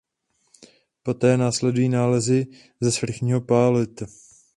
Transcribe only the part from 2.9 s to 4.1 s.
svrchního paleolitu.